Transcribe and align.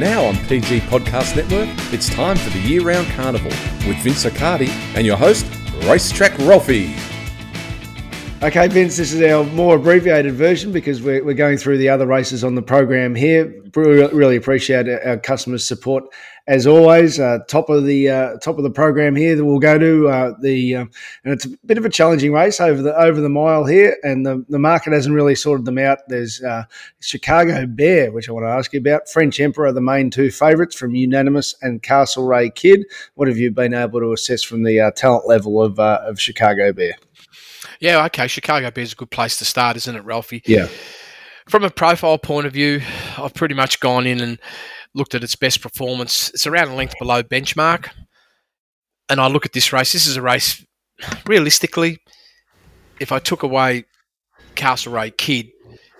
Now 0.00 0.24
on 0.24 0.36
PG 0.46 0.80
Podcast 0.88 1.36
Network, 1.36 1.68
it's 1.92 2.08
time 2.08 2.38
for 2.38 2.48
the 2.48 2.58
year 2.60 2.80
round 2.80 3.06
carnival 3.08 3.50
with 3.86 3.98
Vince 3.98 4.24
Accardi 4.24 4.70
and 4.96 5.04
your 5.04 5.18
host, 5.18 5.44
Racetrack 5.84 6.38
Ralphie. 6.38 6.94
Okay, 8.42 8.68
Vince, 8.68 8.96
this 8.96 9.12
is 9.12 9.20
our 9.30 9.44
more 9.52 9.76
abbreviated 9.76 10.32
version 10.32 10.72
because 10.72 11.02
we're, 11.02 11.22
we're 11.22 11.34
going 11.34 11.58
through 11.58 11.76
the 11.76 11.90
other 11.90 12.06
races 12.06 12.42
on 12.42 12.54
the 12.54 12.62
program 12.62 13.14
here. 13.14 13.62
Really 13.76 14.36
appreciate 14.36 14.88
our 14.88 15.18
customers' 15.18 15.68
support 15.68 16.04
as 16.46 16.66
always. 16.66 17.20
Uh, 17.20 17.40
top 17.48 17.68
of 17.68 17.84
the 17.84 18.08
uh, 18.08 18.36
top 18.38 18.56
of 18.56 18.64
the 18.64 18.70
program 18.70 19.14
here. 19.14 19.36
That 19.36 19.44
we'll 19.44 19.58
go 19.58 19.78
to 19.78 20.08
uh, 20.08 20.32
the 20.40 20.74
uh, 20.74 20.80
and 21.24 21.34
it's 21.34 21.44
a 21.44 21.50
bit 21.66 21.76
of 21.76 21.84
a 21.84 21.90
challenging 21.90 22.32
race 22.32 22.60
over 22.60 22.80
the 22.80 22.96
over 22.96 23.20
the 23.20 23.28
mile 23.28 23.66
here, 23.66 23.96
and 24.02 24.24
the, 24.24 24.44
the 24.48 24.58
market 24.58 24.92
hasn't 24.92 25.14
really 25.14 25.34
sorted 25.34 25.66
them 25.66 25.78
out. 25.78 25.98
There's 26.08 26.42
uh, 26.42 26.64
Chicago 27.00 27.66
Bear, 27.66 28.10
which 28.10 28.28
I 28.28 28.32
want 28.32 28.44
to 28.44 28.50
ask 28.50 28.72
you 28.72 28.80
about. 28.80 29.08
French 29.08 29.38
Emperor, 29.38 29.70
the 29.70 29.80
main 29.80 30.10
two 30.10 30.30
favourites 30.30 30.74
from 30.74 30.94
Unanimous 30.94 31.54
and 31.62 31.82
Castlereagh 31.82 32.54
Kid. 32.54 32.84
What 33.14 33.28
have 33.28 33.38
you 33.38 33.50
been 33.50 33.74
able 33.74 34.00
to 34.00 34.12
assess 34.12 34.42
from 34.42 34.64
the 34.64 34.80
uh, 34.80 34.90
talent 34.92 35.28
level 35.28 35.62
of 35.62 35.78
of 35.78 36.20
Chicago 36.20 36.72
Bear? 36.72 36.94
Yeah, 37.80 38.04
okay. 38.06 38.26
Chicago 38.26 38.70
Bears 38.70 38.88
is 38.88 38.92
a 38.92 38.96
good 38.96 39.10
place 39.10 39.36
to 39.38 39.44
start, 39.44 39.76
isn't 39.76 39.96
it, 39.96 40.04
Ralphie? 40.04 40.42
Yeah. 40.46 40.68
From 41.48 41.64
a 41.64 41.70
profile 41.70 42.18
point 42.18 42.46
of 42.46 42.52
view, 42.52 42.82
I've 43.16 43.34
pretty 43.34 43.54
much 43.54 43.80
gone 43.80 44.06
in 44.06 44.20
and 44.20 44.38
looked 44.94 45.14
at 45.14 45.24
its 45.24 45.34
best 45.34 45.62
performance. 45.62 46.30
It's 46.30 46.46
around 46.46 46.68
a 46.68 46.74
length 46.74 46.94
below 46.98 47.22
benchmark. 47.22 47.88
And 49.08 49.20
I 49.20 49.26
look 49.26 49.46
at 49.46 49.52
this 49.52 49.72
race. 49.72 49.92
This 49.92 50.06
is 50.06 50.16
a 50.16 50.22
race, 50.22 50.64
realistically, 51.26 51.98
if 53.00 53.10
I 53.10 53.18
took 53.18 53.42
away 53.42 53.84
Castlereagh 54.54 55.16
Kid, 55.16 55.48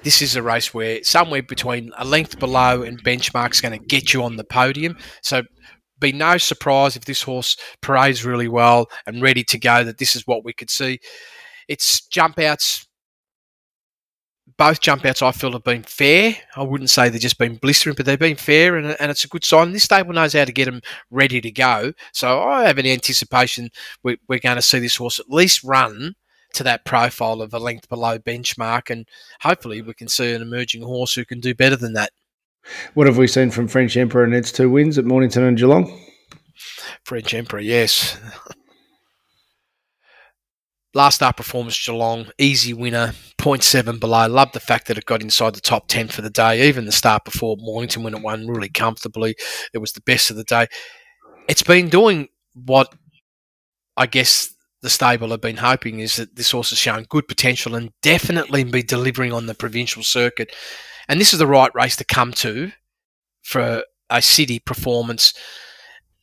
this 0.05 0.23
is 0.23 0.37
a 0.37 0.43
race 0.43 0.73
where 0.73 1.03
somewhere 1.03 1.43
between 1.43 1.91
a 1.99 2.05
length 2.05 2.39
below 2.39 2.83
and 2.83 3.03
benchmark 3.03 3.53
is 3.53 3.61
going 3.61 3.79
to 3.79 3.87
get 3.87 4.15
you 4.15 4.23
on 4.23 4.37
the 4.37 4.45
podium. 4.45 4.97
So 5.23 5.43
be 5.99 6.13
no 6.13 6.39
surprise 6.39 6.97
if 6.97 7.05
this 7.05 7.23
horse 7.23 7.57
parades 7.81 8.25
really 8.25 8.49
well 8.49 8.89
and 9.07 9.23
ready 9.23 9.45
to 9.45 9.59
go 9.59 9.85
that 9.85 9.99
this 9.99 10.15
is 10.15 10.27
what 10.27 10.45
we 10.45 10.53
could 10.53 10.71
see. 10.71 11.01
It's 11.71 12.01
jump 12.09 12.41
outs. 12.41 12.89
Both 14.59 14.81
jump 14.81 15.05
outs 15.05 15.23
I 15.23 15.31
feel 15.31 15.53
have 15.53 15.63
been 15.63 15.85
fair. 15.85 16.35
I 16.57 16.65
wouldn't 16.65 16.91
say 16.91 17.09
they've 17.09 17.21
just 17.21 17.39
been 17.39 17.55
blistering, 17.55 17.95
but 17.95 18.07
they've 18.07 18.19
been 18.19 18.35
fair, 18.35 18.77
and, 18.77 18.97
and 18.99 19.09
it's 19.09 19.25
a 19.25 19.29
good 19.29 19.45
sign. 19.45 19.71
This 19.71 19.85
stable 19.85 20.13
knows 20.13 20.33
how 20.33 20.45
to 20.45 20.53
get 20.53 20.65
them 20.65 20.83
ready 21.13 21.41
to 21.41 21.51
go. 21.53 21.93
So 22.13 22.43
I 22.43 22.65
have 22.65 22.79
an 22.79 22.87
anticipation 22.87 23.71
we, 24.03 24.19
we're 24.29 24.41
going 24.41 24.57
to 24.57 24.63
see 24.63 24.81
this 24.81 24.97
horse 24.97 25.21
at 25.21 25.31
least 25.31 25.63
run 25.63 26.17
to 26.55 26.65
that 26.65 26.85
profile 26.85 27.41
of 27.41 27.55
a 27.55 27.61
length 27.61 27.89
below 27.89 28.19
benchmark, 28.19 28.91
and 28.91 29.07
hopefully 29.43 29.81
we 29.81 29.95
can 29.95 30.09
see 30.09 30.35
an 30.35 30.43
emerging 30.43 30.83
horse 30.83 31.15
who 31.15 31.25
can 31.25 31.39
do 31.39 31.55
better 31.55 31.77
than 31.77 31.93
that. 31.93 32.11
What 32.95 33.07
have 33.07 33.17
we 33.17 33.29
seen 33.29 33.53
from 33.53 33.69
French 33.69 33.97
Emperor 33.97 34.25
and 34.25 34.35
its 34.35 34.51
two 34.51 34.69
wins 34.69 34.99
at 34.99 35.05
Mornington 35.05 35.45
and 35.45 35.57
Geelong? 35.57 36.05
French 37.05 37.33
Emperor, 37.33 37.61
yes. 37.61 38.19
Last 40.93 41.17
start 41.17 41.37
performance, 41.37 41.85
Geelong, 41.85 42.33
easy 42.39 42.75
winner, 42.75 43.13
0.7 43.39 44.01
below. 44.01 44.27
Love 44.27 44.51
the 44.51 44.59
fact 44.59 44.89
that 44.89 44.99
it 44.99 45.05
got 45.05 45.23
inside 45.23 45.55
the 45.55 45.61
top 45.61 45.87
10 45.87 46.09
for 46.09 46.21
the 46.21 46.31
day. 46.31 46.67
Even 46.67 46.85
the 46.85 46.91
start 46.93 47.25
before 47.25 47.57
Mornington 47.61 48.03
when 48.03 48.15
it 48.15 48.23
won 48.23 48.49
really 48.49 48.69
comfortably. 48.69 49.37
It 49.73 49.79
was 49.79 49.93
the 49.93 50.01
best 50.01 50.31
of 50.31 50.37
the 50.37 50.43
day. 50.43 50.67
It's 51.49 51.63
been 51.63 51.89
doing 51.89 52.27
what 52.55 52.93
I 53.97 54.07
guess 54.07 54.53
the 54.83 54.91
stable 54.91 55.31
have 55.31 55.41
been 55.41 55.59
hoping 55.59 56.01
is 56.01 56.17
that 56.17 56.35
this 56.35 56.51
horse 56.51 56.71
has 56.71 56.79
shown 56.79 57.05
good 57.05 57.29
potential 57.29 57.77
and 57.77 57.91
definitely 58.03 58.65
be 58.65 58.83
delivering 58.83 59.33
on 59.33 59.47
the 59.47 59.55
provincial 59.55 60.03
circuit. 60.03 60.53
And 61.09 61.21
this 61.21 61.33
is 61.33 61.39
the 61.39 61.47
right 61.47 61.71
race 61.75 61.97
to 61.97 62.05
come 62.05 62.33
to 62.35 62.73
for 63.43 63.85
a 64.09 64.23
city 64.23 64.59
performance. 64.59 65.35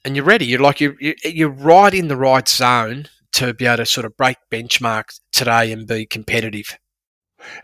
And 0.03 0.15
you're 0.15 0.25
ready. 0.25 0.45
You're 0.45 0.59
like 0.59 0.81
you're 0.81 0.95
you're 0.99 1.49
right 1.49 1.93
in 1.93 2.09
the 2.09 2.17
right 2.17 2.47
zone 2.47 3.07
to 3.33 3.53
be 3.53 3.65
able 3.65 3.77
to 3.77 3.85
sort 3.85 4.05
of 4.05 4.17
break 4.17 4.37
benchmarks 4.51 5.19
today 5.31 5.71
and 5.71 5.87
be 5.87 6.05
competitive. 6.05 6.77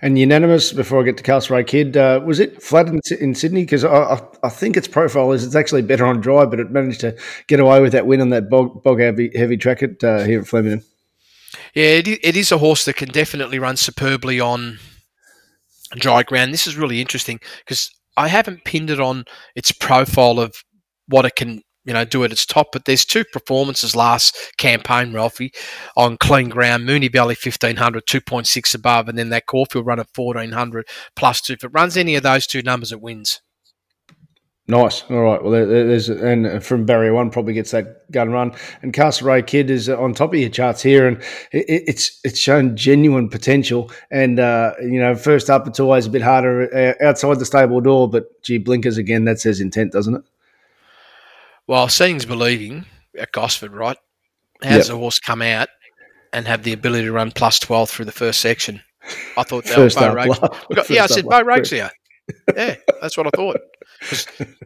And 0.01 0.19
unanimous 0.19 0.71
before 0.71 1.01
I 1.01 1.03
get 1.03 1.17
to 1.17 1.23
Castle 1.23 1.57
Castlereagh 1.57 1.67
Kid, 1.67 1.97
uh, 1.97 2.21
was 2.23 2.39
it 2.39 2.61
flat 2.61 2.87
in, 2.87 2.99
in 3.19 3.33
Sydney? 3.33 3.63
Because 3.63 3.83
I, 3.83 4.21
I, 4.43 4.49
think 4.49 4.77
its 4.77 4.87
profile 4.87 5.31
is 5.31 5.43
it's 5.43 5.55
actually 5.55 5.81
better 5.81 6.05
on 6.05 6.21
dry, 6.21 6.45
but 6.45 6.59
it 6.59 6.69
managed 6.69 7.01
to 7.01 7.17
get 7.47 7.59
away 7.59 7.81
with 7.81 7.91
that 7.93 8.05
win 8.05 8.21
on 8.21 8.29
that 8.29 8.49
bog, 8.49 8.83
bog 8.83 8.99
heavy, 8.99 9.31
heavy 9.35 9.57
track 9.57 9.81
at, 9.81 10.03
uh, 10.03 10.23
here 10.23 10.41
at 10.41 10.47
Flemington. 10.47 10.85
Yeah, 11.73 11.85
it, 11.85 12.07
it 12.07 12.37
is 12.37 12.51
a 12.51 12.59
horse 12.59 12.85
that 12.85 12.97
can 12.97 13.09
definitely 13.09 13.59
run 13.59 13.77
superbly 13.77 14.39
on 14.39 14.79
dry 15.95 16.23
ground. 16.23 16.53
This 16.53 16.67
is 16.67 16.77
really 16.77 17.01
interesting 17.01 17.39
because 17.65 17.89
I 18.15 18.27
haven't 18.27 18.65
pinned 18.65 18.89
it 18.89 18.99
on 18.99 19.25
its 19.55 19.71
profile 19.71 20.39
of 20.39 20.63
what 21.07 21.25
it 21.25 21.35
can 21.35 21.61
you 21.85 21.93
know, 21.93 22.05
do 22.05 22.23
at 22.23 22.31
its 22.31 22.45
top. 22.45 22.67
But 22.71 22.85
there's 22.85 23.05
two 23.05 23.23
performances 23.25 23.95
last 23.95 24.35
campaign, 24.57 25.13
Ralphie, 25.13 25.53
on 25.95 26.17
clean 26.17 26.49
ground. 26.49 26.87
Moonee 26.87 27.11
Valley 27.11 27.35
1500, 27.41 28.05
2.6 28.05 28.75
above, 28.75 29.07
and 29.07 29.17
then 29.17 29.29
that 29.29 29.45
Caulfield 29.45 29.85
run 29.85 29.99
at 29.99 30.07
1400 30.15 30.87
plus 31.15 31.41
two. 31.41 31.53
If 31.53 31.63
it 31.63 31.71
runs 31.73 31.97
any 31.97 32.15
of 32.15 32.23
those 32.23 32.47
two 32.47 32.61
numbers, 32.61 32.91
it 32.91 33.01
wins. 33.01 33.41
Nice. 34.65 35.03
All 35.09 35.19
right. 35.19 35.43
Well, 35.43 35.51
there's 35.51 36.07
and 36.07 36.63
from 36.63 36.85
barrier 36.85 37.13
one 37.13 37.31
probably 37.31 37.51
gets 37.51 37.71
that 37.71 38.09
gun 38.11 38.31
run. 38.31 38.53
And 38.81 38.93
Castlereagh 38.93 39.45
Kid 39.45 39.69
is 39.69 39.89
on 39.89 40.13
top 40.13 40.33
of 40.33 40.39
your 40.39 40.49
charts 40.49 40.81
here, 40.81 41.05
and 41.05 41.21
it's 41.51 42.17
it's 42.23 42.39
shown 42.39 42.77
genuine 42.77 43.27
potential. 43.27 43.91
And 44.09 44.39
uh, 44.39 44.73
you 44.81 45.01
know, 45.01 45.15
first 45.15 45.49
up, 45.49 45.67
it's 45.67 45.81
always 45.81 46.05
a 46.05 46.09
bit 46.09 46.21
harder 46.21 46.73
uh, 46.73 47.05
outside 47.05 47.39
the 47.39 47.45
stable 47.45 47.81
door, 47.81 48.09
but 48.09 48.41
gee, 48.41 48.57
blinkers 48.57 48.97
again. 48.97 49.25
That 49.25 49.41
says 49.41 49.59
intent, 49.59 49.91
doesn't 49.91 50.15
it? 50.15 50.23
Well, 51.67 51.87
seeing's 51.87 52.25
believing 52.25 52.85
at 53.17 53.31
Gosford, 53.31 53.73
right? 53.73 53.97
How 54.61 54.77
does 54.77 54.87
yep. 54.87 54.95
the 54.95 54.99
horse 54.99 55.19
come 55.19 55.41
out 55.41 55.69
and 56.31 56.47
have 56.47 56.63
the 56.63 56.73
ability 56.73 57.05
to 57.05 57.11
run 57.11 57.31
plus 57.31 57.59
12 57.59 57.89
through 57.89 58.05
the 58.05 58.11
first 58.11 58.41
section? 58.41 58.81
I 59.37 59.43
thought 59.43 59.65
that 59.65 59.77
was 59.77 59.95
Bo. 59.95 60.13
Got, 60.13 60.89
yeah, 60.89 61.03
I 61.03 61.07
said 61.07 61.25
Bo 61.25 61.41
Rogues 61.41 61.69
here. 61.69 61.91
Yeah, 62.55 62.75
that's 63.01 63.17
what 63.17 63.27
I 63.27 63.31
thought. 63.35 63.57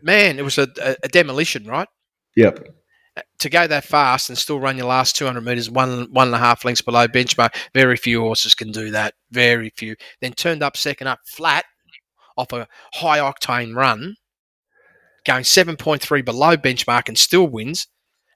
Man, 0.02 0.38
it 0.38 0.44
was 0.44 0.58
a, 0.58 0.68
a, 0.82 0.96
a, 1.04 1.08
demolition, 1.08 1.66
right? 1.66 1.88
Yep. 2.36 2.68
Uh, 3.16 3.22
to 3.40 3.50
go 3.50 3.66
that 3.66 3.84
fast 3.84 4.30
and 4.30 4.38
still 4.38 4.60
run 4.60 4.78
your 4.78 4.86
last 4.86 5.16
200 5.16 5.42
metres 5.42 5.70
one, 5.72 6.08
one 6.12 6.28
and 6.28 6.36
a 6.36 6.40
half 6.40 6.64
lengths 6.64 6.82
below 6.82 7.08
benchmark, 7.08 7.56
very 7.74 7.98
few 7.98 8.22
horses 8.22 8.54
can 8.54 8.72
do 8.72 8.92
that. 8.92 9.16
Very 9.32 9.72
few. 9.76 9.96
Then 10.22 10.34
turned 10.34 10.62
up 10.62 10.78
second 10.78 11.08
up 11.08 11.20
flat 11.26 11.66
off 12.38 12.54
a 12.54 12.68
high 12.94 13.20
octane 13.20 13.76
run 13.76 14.16
going 15.28 15.44
7.3 15.44 16.26
below 16.26 16.58
benchmark 16.58 17.08
and 17.08 17.18
still 17.18 17.48
wins. 17.48 17.88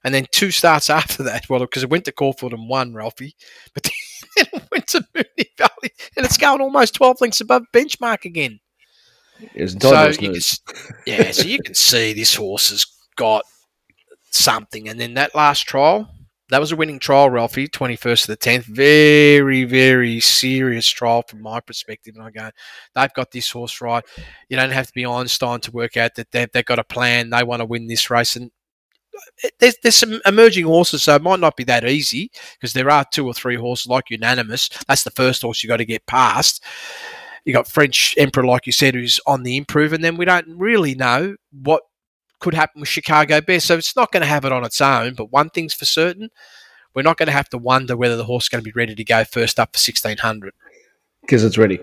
And 0.04 0.14
then 0.14 0.26
two 0.30 0.50
starts 0.50 0.90
after 0.90 1.22
that, 1.24 1.48
well, 1.48 1.60
because 1.60 1.82
it 1.82 1.90
went 1.90 2.04
to 2.06 2.12
Caulfield 2.12 2.52
and 2.52 2.68
won, 2.68 2.92
Ralphie, 2.94 3.34
but 3.72 3.82
then 4.36 4.46
it 4.54 4.62
went 4.70 4.86
to 4.88 5.04
Moonee 5.14 5.56
Valley 5.56 5.92
and 6.16 6.26
it's 6.26 6.36
going 6.36 6.60
almost 6.60 6.94
12 6.94 7.20
lengths 7.20 7.40
above 7.40 7.62
benchmark 7.74 8.24
again. 8.24 8.60
so 9.80 10.08
you 10.20 10.32
can, 10.32 10.34
yeah, 11.06 11.30
so 11.30 11.42
you 11.42 11.58
can 11.58 11.74
see 11.74 12.12
this 12.12 12.34
horse 12.34 12.70
has 12.70 12.86
got 13.16 13.44
something. 14.30 14.88
And 14.88 15.00
then 15.00 15.14
that 15.14 15.34
last 15.34 15.62
trial, 15.62 16.08
that 16.52 16.60
was 16.60 16.70
a 16.70 16.76
winning 16.76 16.98
trial, 16.98 17.30
Ralphie, 17.30 17.66
21st 17.66 18.22
to 18.22 18.26
the 18.26 18.36
10th. 18.36 18.64
Very, 18.64 19.64
very 19.64 20.20
serious 20.20 20.86
trial 20.86 21.22
from 21.26 21.40
my 21.40 21.60
perspective. 21.60 22.14
And 22.14 22.22
I 22.22 22.30
go, 22.30 22.50
they've 22.94 23.14
got 23.14 23.30
this 23.30 23.50
horse 23.50 23.80
right. 23.80 24.04
You 24.50 24.58
don't 24.58 24.70
have 24.70 24.86
to 24.86 24.92
be 24.92 25.06
Einstein 25.06 25.60
to 25.60 25.70
work 25.70 25.96
out 25.96 26.14
that 26.16 26.30
they've, 26.30 26.52
they've 26.52 26.62
got 26.62 26.78
a 26.78 26.84
plan. 26.84 27.30
They 27.30 27.42
want 27.42 27.60
to 27.60 27.64
win 27.64 27.86
this 27.86 28.10
race. 28.10 28.36
And 28.36 28.50
uh, 29.42 29.48
there's, 29.60 29.76
there's 29.82 29.96
some 29.96 30.20
emerging 30.26 30.66
horses, 30.66 31.04
so 31.04 31.14
it 31.14 31.22
might 31.22 31.40
not 31.40 31.56
be 31.56 31.64
that 31.64 31.88
easy 31.88 32.30
because 32.60 32.74
there 32.74 32.90
are 32.90 33.06
two 33.10 33.26
or 33.26 33.32
three 33.32 33.56
horses 33.56 33.86
like 33.86 34.10
Unanimous. 34.10 34.68
That's 34.86 35.04
the 35.04 35.10
first 35.10 35.40
horse 35.40 35.62
you 35.62 35.68
got 35.68 35.78
to 35.78 35.86
get 35.86 36.04
past. 36.04 36.62
You 37.46 37.54
got 37.54 37.66
French 37.66 38.14
Emperor, 38.18 38.44
like 38.44 38.66
you 38.66 38.72
said, 38.72 38.94
who's 38.94 39.20
on 39.26 39.42
the 39.42 39.56
improve, 39.56 39.94
and 39.94 40.04
then 40.04 40.18
we 40.18 40.26
don't 40.26 40.46
really 40.58 40.94
know 40.94 41.34
what 41.50 41.82
could 42.42 42.54
happen 42.54 42.80
with 42.80 42.88
Chicago 42.88 43.40
Bears. 43.40 43.64
So 43.64 43.78
it's 43.78 43.96
not 43.96 44.12
going 44.12 44.20
to 44.20 44.26
have 44.26 44.44
it 44.44 44.52
on 44.52 44.64
its 44.64 44.80
own. 44.80 45.14
But 45.14 45.32
one 45.32 45.48
thing's 45.48 45.72
for 45.72 45.86
certain, 45.86 46.28
we're 46.94 47.02
not 47.02 47.16
going 47.16 47.28
to 47.28 47.32
have 47.32 47.48
to 47.50 47.58
wonder 47.58 47.96
whether 47.96 48.16
the 48.16 48.24
horse 48.24 48.44
is 48.44 48.48
going 48.50 48.62
to 48.62 48.68
be 48.68 48.74
ready 48.76 48.94
to 48.94 49.04
go 49.04 49.24
first 49.24 49.58
up 49.58 49.74
for 49.74 49.78
1600. 49.78 50.52
Because 51.22 51.44
it's 51.44 51.56
ready. 51.56 51.78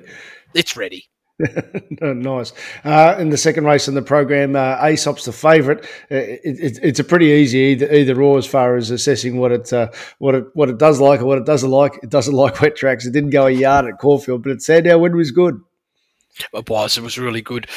It's 0.53 0.77
ready. 0.77 1.05
nice. 2.01 2.51
Uh, 2.83 3.15
in 3.17 3.29
the 3.29 3.37
second 3.37 3.63
race 3.63 3.87
in 3.87 3.93
the 3.93 4.01
program, 4.01 4.57
uh, 4.57 4.75
Aesop's 4.85 5.23
the 5.23 5.31
favourite. 5.31 5.85
Uh, 6.11 6.27
it, 6.27 6.41
it, 6.43 6.79
it's 6.83 6.99
a 6.99 7.03
pretty 7.05 7.27
easy 7.27 7.57
either, 7.59 7.91
either 7.93 8.21
or 8.21 8.37
as 8.37 8.45
far 8.45 8.75
as 8.75 8.91
assessing 8.91 9.37
what 9.37 9.53
it 9.53 9.71
uh, 9.71 9.89
what 10.17 10.35
it 10.35 10.43
what 10.53 10.67
it 10.67 10.77
does 10.77 10.99
like 10.99 11.21
or 11.21 11.25
what 11.25 11.37
it 11.37 11.45
doesn't 11.45 11.71
like. 11.71 11.97
It 12.03 12.09
doesn't 12.09 12.33
like 12.43 12.59
wet 12.59 12.75
tracks. 12.75 13.05
It 13.05 13.13
didn't 13.13 13.29
go 13.29 13.47
a 13.47 13.51
yard 13.51 13.85
at 13.85 13.99
Caulfield, 13.99 14.43
but 14.43 14.51
it 14.51 14.61
said 14.61 14.85
our 14.85 14.99
wind 14.99 15.15
was 15.15 15.31
good. 15.31 15.61
It 16.53 16.67
was. 16.67 16.97
It 16.97 17.03
was 17.03 17.17
really 17.17 17.41
good 17.41 17.67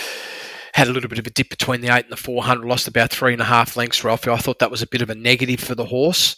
had 0.75 0.89
a 0.89 0.93
little 0.93 1.09
bit 1.11 1.19
of 1.19 1.27
a 1.27 1.31
dip 1.31 1.51
between 1.51 1.81
the 1.81 1.95
eight 1.95 2.05
and 2.05 2.13
the 2.13 2.17
400, 2.17 2.67
lost 2.67 2.89
about 2.89 3.11
three 3.11 3.33
and 3.33 3.43
a 3.43 3.47
half 3.47 3.77
lengths, 3.77 4.03
Ralphie. 4.03 4.31
I 4.31 4.37
thought 4.39 4.59
that 4.61 4.71
was 4.71 4.83
a 4.83 4.87
bit 4.87 5.03
of 5.03 5.11
a 5.11 5.15
negative 5.15 5.61
for 5.61 5.75
the 5.75 5.87
horse. 5.87 6.37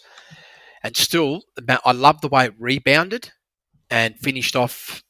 And 0.82 0.96
still, 0.96 1.42
I 1.84 1.92
love 1.92 2.20
the 2.20 2.28
way 2.28 2.46
it 2.46 2.54
rebounded 2.58 3.30
and 3.90 4.18
finished 4.20 4.56
off. 4.56 5.02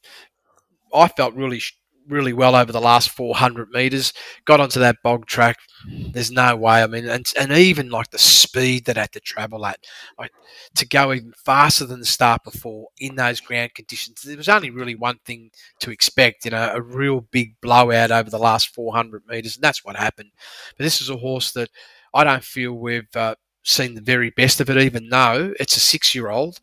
I 0.93 1.07
felt 1.09 1.33
really 1.33 1.61
really 2.07 2.33
well 2.33 2.55
over 2.55 2.71
the 2.71 2.81
last 2.81 3.09
400 3.11 3.69
meters. 3.69 4.13
Got 4.45 4.59
onto 4.59 4.79
that 4.79 4.97
bog 5.03 5.25
track. 5.25 5.57
There's 5.87 6.31
no 6.31 6.55
way. 6.55 6.81
I 6.83 6.87
mean, 6.87 7.07
and, 7.07 7.25
and 7.39 7.51
even 7.51 7.89
like 7.89 8.11
the 8.11 8.19
speed 8.19 8.85
that 8.85 8.97
I 8.97 9.01
had 9.01 9.11
to 9.13 9.19
travel 9.19 9.65
at, 9.65 9.79
like, 10.17 10.31
to 10.75 10.87
go 10.87 11.13
even 11.13 11.33
faster 11.45 11.85
than 11.85 11.99
the 11.99 12.05
start 12.05 12.43
before 12.43 12.87
in 12.97 13.15
those 13.15 13.39
ground 13.39 13.73
conditions. 13.75 14.21
There 14.21 14.37
was 14.37 14.49
only 14.49 14.69
really 14.69 14.95
one 14.95 15.19
thing 15.25 15.51
to 15.79 15.91
expect, 15.91 16.45
you 16.45 16.51
know, 16.51 16.71
a 16.73 16.81
real 16.81 17.21
big 17.21 17.55
blowout 17.61 18.11
over 18.11 18.29
the 18.29 18.39
last 18.39 18.73
400 18.73 19.23
meters, 19.27 19.55
and 19.55 19.63
that's 19.63 19.83
what 19.83 19.95
happened. 19.95 20.31
But 20.77 20.83
this 20.83 21.01
is 21.01 21.09
a 21.09 21.17
horse 21.17 21.51
that 21.51 21.69
I 22.13 22.23
don't 22.23 22.43
feel 22.43 22.73
we've 22.73 23.15
uh, 23.15 23.35
seen 23.63 23.95
the 23.95 24.01
very 24.01 24.29
best 24.31 24.61
of 24.61 24.69
it, 24.69 24.77
even 24.77 25.09
though 25.09 25.53
it's 25.59 25.77
a 25.77 25.81
six-year-old, 25.81 26.59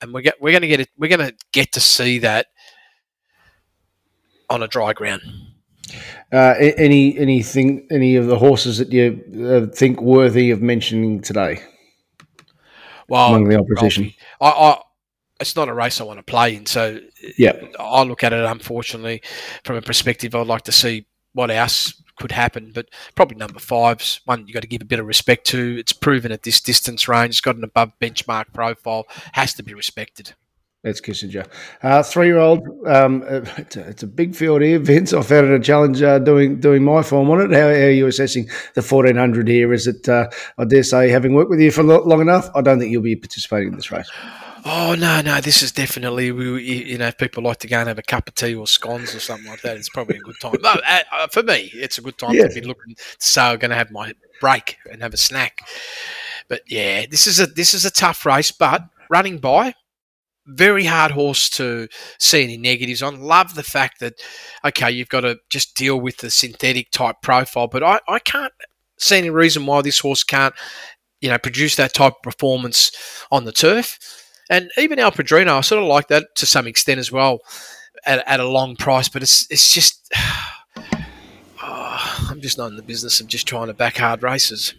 and 0.00 0.12
we 0.12 0.22
get, 0.22 0.40
we're 0.40 0.52
going 0.52 0.62
to 0.62 0.68
get 0.68 0.80
it, 0.80 0.88
we're 0.96 1.14
going 1.14 1.28
to 1.30 1.36
get 1.52 1.72
to 1.72 1.80
see 1.80 2.18
that 2.20 2.46
on 4.50 4.62
a 4.62 4.68
dry 4.68 4.92
ground. 4.92 5.22
Uh, 6.32 6.54
any 6.58 7.16
anything 7.16 7.86
any 7.90 8.16
of 8.16 8.26
the 8.26 8.36
horses 8.36 8.78
that 8.78 8.92
you 8.92 9.22
uh, 9.46 9.72
think 9.74 10.00
worthy 10.00 10.50
of 10.50 10.60
mentioning 10.60 11.20
today? 11.20 11.62
Well, 13.08 13.28
among 13.28 13.48
the 13.48 13.60
opposition, 13.60 14.12
I, 14.40 14.48
I, 14.48 14.82
it's 15.38 15.54
not 15.54 15.68
a 15.68 15.74
race 15.74 16.00
I 16.00 16.04
want 16.04 16.18
to 16.18 16.24
play 16.24 16.56
in, 16.56 16.66
so 16.66 16.98
yeah, 17.38 17.52
I 17.78 18.02
look 18.02 18.24
at 18.24 18.32
it 18.32 18.44
unfortunately 18.44 19.22
from 19.64 19.76
a 19.76 19.82
perspective. 19.82 20.34
I'd 20.34 20.48
like 20.48 20.62
to 20.62 20.72
see 20.72 21.06
what 21.32 21.52
else 21.52 22.02
could 22.18 22.32
happen, 22.32 22.72
but 22.74 22.88
probably 23.14 23.36
number 23.36 23.60
five's 23.60 24.20
one 24.24 24.48
you 24.48 24.54
got 24.54 24.62
to 24.62 24.68
give 24.68 24.82
a 24.82 24.86
bit 24.86 24.98
of 24.98 25.06
respect 25.06 25.46
to. 25.48 25.76
It's 25.78 25.92
proven 25.92 26.32
at 26.32 26.42
this 26.42 26.60
distance 26.60 27.06
range. 27.06 27.34
It's 27.34 27.40
got 27.40 27.56
an 27.56 27.64
above 27.64 27.92
benchmark 28.00 28.52
profile, 28.52 29.06
has 29.32 29.54
to 29.54 29.62
be 29.62 29.74
respected. 29.74 30.34
That's 30.86 31.00
Kissinger. 31.00 31.48
Uh, 31.82 32.00
three-year-old. 32.00 32.64
Um, 32.86 33.24
it's, 33.26 33.74
a, 33.74 33.88
it's, 33.88 34.02
a, 34.04 34.06
big 34.06 34.36
field 34.36 34.62
here, 34.62 34.78
Vince. 34.78 35.12
I 35.12 35.20
found 35.22 35.48
it 35.48 35.52
a 35.52 35.58
challenge 35.58 36.00
uh, 36.00 36.20
doing 36.20 36.60
doing 36.60 36.84
my 36.84 37.02
form 37.02 37.28
on 37.28 37.40
it. 37.40 37.50
How, 37.50 37.62
how, 37.62 37.66
are 37.66 37.90
you 37.90 38.06
assessing 38.06 38.48
the 38.74 38.82
fourteen 38.82 39.16
hundred 39.16 39.48
here? 39.48 39.72
Is 39.72 39.88
it? 39.88 40.08
Uh, 40.08 40.28
I 40.58 40.64
dare 40.64 40.84
say, 40.84 41.08
having 41.08 41.34
worked 41.34 41.50
with 41.50 41.58
you 41.58 41.72
for 41.72 41.82
long 41.82 42.20
enough, 42.20 42.48
I 42.54 42.62
don't 42.62 42.78
think 42.78 42.92
you'll 42.92 43.02
be 43.02 43.16
participating 43.16 43.70
in 43.70 43.74
this 43.74 43.90
race. 43.90 44.08
Oh 44.64 44.94
no, 44.96 45.22
no! 45.22 45.40
This 45.40 45.60
is 45.60 45.72
definitely 45.72 46.26
you 46.26 46.98
know 46.98 47.08
if 47.08 47.18
people 47.18 47.42
like 47.42 47.58
to 47.58 47.66
go 47.66 47.80
and 47.80 47.88
have 47.88 47.98
a 47.98 48.02
cup 48.02 48.28
of 48.28 48.36
tea 48.36 48.54
or 48.54 48.68
scones 48.68 49.12
or 49.12 49.18
something 49.18 49.50
like 49.50 49.62
that, 49.62 49.76
it's 49.76 49.88
probably 49.88 50.18
a 50.18 50.20
good 50.20 50.36
time. 50.40 50.54
no, 50.62 50.70
uh, 50.70 51.00
uh, 51.10 51.26
for 51.26 51.42
me, 51.42 51.68
it's 51.74 51.98
a 51.98 52.00
good 52.00 52.16
time 52.16 52.32
yeah. 52.32 52.46
to 52.46 52.54
be 52.54 52.60
looking. 52.60 52.94
So 53.18 53.42
I'm 53.42 53.58
going 53.58 53.70
to 53.72 53.76
have 53.76 53.90
my 53.90 54.12
break 54.40 54.76
and 54.88 55.02
have 55.02 55.14
a 55.14 55.16
snack. 55.16 55.62
But 56.48 56.62
yeah, 56.68 57.06
this 57.10 57.26
is 57.26 57.40
a 57.40 57.46
this 57.46 57.74
is 57.74 57.84
a 57.84 57.90
tough 57.90 58.24
race, 58.24 58.52
but 58.52 58.82
running 59.10 59.38
by 59.38 59.74
very 60.46 60.84
hard 60.84 61.12
horse 61.12 61.48
to 61.50 61.88
see 62.18 62.44
any 62.44 62.56
negatives 62.56 63.02
on. 63.02 63.20
Love 63.20 63.54
the 63.54 63.62
fact 63.62 64.00
that, 64.00 64.14
okay, 64.64 64.90
you've 64.90 65.08
got 65.08 65.20
to 65.20 65.38
just 65.50 65.76
deal 65.76 66.00
with 66.00 66.18
the 66.18 66.30
synthetic 66.30 66.90
type 66.90 67.16
profile, 67.22 67.68
but 67.68 67.82
I, 67.82 68.00
I 68.08 68.18
can't 68.20 68.52
see 68.98 69.18
any 69.18 69.30
reason 69.30 69.66
why 69.66 69.82
this 69.82 69.98
horse 69.98 70.24
can't, 70.24 70.54
you 71.20 71.28
know, 71.28 71.38
produce 71.38 71.76
that 71.76 71.94
type 71.94 72.14
of 72.16 72.22
performance 72.22 72.92
on 73.30 73.44
the 73.44 73.52
turf. 73.52 73.98
And 74.48 74.70
even 74.78 74.98
El 74.98 75.10
Padrino, 75.10 75.56
I 75.56 75.60
sort 75.60 75.82
of 75.82 75.88
like 75.88 76.08
that 76.08 76.24
to 76.36 76.46
some 76.46 76.66
extent 76.66 77.00
as 77.00 77.10
well 77.10 77.40
at, 78.04 78.26
at 78.26 78.40
a 78.40 78.48
long 78.48 78.76
price, 78.76 79.08
but 79.08 79.22
it's, 79.22 79.46
it's 79.50 79.72
just, 79.72 80.12
oh, 81.62 82.26
I'm 82.30 82.40
just 82.40 82.58
not 82.58 82.68
in 82.70 82.76
the 82.76 82.82
business 82.82 83.20
of 83.20 83.26
just 83.26 83.48
trying 83.48 83.66
to 83.66 83.74
back 83.74 83.96
hard 83.96 84.22
races. 84.22 84.74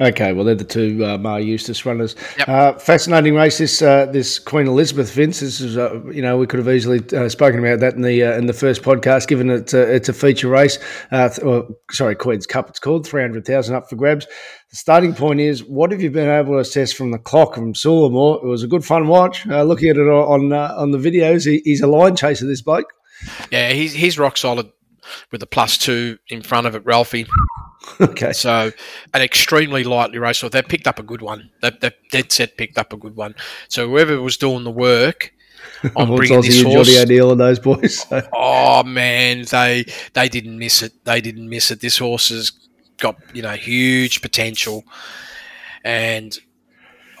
Okay, 0.00 0.32
well, 0.32 0.44
they're 0.44 0.54
the 0.54 0.64
two 0.64 1.04
uh, 1.04 1.18
Maher 1.18 1.40
Eustace 1.40 1.84
runners. 1.84 2.16
Yep. 2.38 2.48
Uh, 2.48 2.72
fascinating 2.74 3.34
race. 3.34 3.58
This 3.58 3.82
uh, 3.82 4.06
this 4.06 4.38
Queen 4.38 4.66
Elizabeth 4.66 5.12
Vince. 5.12 5.40
This 5.40 5.60
is 5.60 5.76
uh, 5.76 6.02
you 6.06 6.22
know 6.22 6.38
we 6.38 6.46
could 6.46 6.58
have 6.58 6.68
easily 6.68 7.02
uh, 7.16 7.28
spoken 7.28 7.60
about 7.60 7.80
that 7.80 7.94
in 7.94 8.00
the 8.00 8.24
uh, 8.24 8.32
in 8.32 8.46
the 8.46 8.54
first 8.54 8.82
podcast, 8.82 9.28
given 9.28 9.50
it 9.50 9.72
it's 9.74 10.08
a 10.08 10.12
feature 10.12 10.48
race. 10.48 10.78
or, 11.12 11.68
sorry, 11.90 12.14
Queen's 12.14 12.46
Cup. 12.46 12.70
It's 12.70 12.78
called 12.78 13.06
three 13.06 13.20
hundred 13.20 13.44
thousand 13.44 13.74
up 13.74 13.88
for 13.88 13.96
grabs. 13.96 14.26
The 14.70 14.76
starting 14.76 15.14
point 15.14 15.40
is 15.40 15.62
what 15.62 15.92
have 15.92 16.00
you 16.00 16.10
been 16.10 16.28
able 16.28 16.54
to 16.54 16.58
assess 16.58 16.92
from 16.92 17.10
the 17.10 17.18
clock 17.18 17.54
from 17.54 17.74
Sulamore? 17.74 18.42
It 18.42 18.46
was 18.46 18.62
a 18.62 18.68
good 18.68 18.84
fun 18.84 19.08
watch. 19.08 19.44
looking 19.44 19.90
at 19.90 19.96
it 19.96 20.08
on 20.08 20.52
on 20.52 20.90
the 20.90 20.98
videos, 20.98 21.44
he, 21.44 21.60
he's 21.64 21.82
a 21.82 21.86
line 21.86 22.16
chaser. 22.16 22.46
This 22.46 22.62
bloke. 22.62 22.92
Yeah, 23.50 23.72
he's 23.72 23.92
he's 23.92 24.18
rock 24.18 24.38
solid 24.38 24.70
with 25.30 25.42
a 25.42 25.46
plus 25.46 25.78
two 25.78 26.18
in 26.28 26.42
front 26.42 26.66
of 26.66 26.74
it, 26.74 26.84
Ralphie. 26.84 27.26
Okay. 28.00 28.32
So 28.32 28.70
an 29.12 29.22
extremely 29.22 29.82
lightly 29.82 30.18
race. 30.18 30.40
horse. 30.40 30.52
They 30.52 30.62
picked 30.62 30.86
up 30.86 31.00
a 31.00 31.02
good 31.02 31.20
one. 31.20 31.50
They, 31.62 31.70
they 31.80 31.90
dead 32.12 32.30
set 32.30 32.56
picked 32.56 32.78
up 32.78 32.92
a 32.92 32.96
good 32.96 33.16
one. 33.16 33.34
So 33.66 33.88
whoever 33.88 34.20
was 34.20 34.36
doing 34.36 34.62
the 34.62 34.70
work 34.70 35.34
on 35.96 36.14
bringing 36.14 36.42
this 36.42 36.62
horse, 36.62 36.86
Jody 36.86 36.98
O'Neill 37.00 37.32
and 37.32 37.40
those 37.40 37.58
boys. 37.58 38.00
So. 38.08 38.22
Oh 38.32 38.84
man, 38.84 39.44
they 39.50 39.84
they 40.12 40.28
didn't 40.28 40.58
miss 40.58 40.82
it. 40.82 41.04
They 41.04 41.20
didn't 41.20 41.48
miss 41.48 41.72
it. 41.72 41.80
This 41.80 41.98
horse 41.98 42.28
has 42.28 42.52
got 42.98 43.16
you 43.34 43.42
know 43.42 43.54
huge 43.54 44.22
potential, 44.22 44.84
and 45.84 46.38